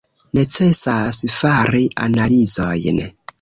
Necesas 0.37 1.19
fari 1.35 1.83
analizojn. 2.07 3.05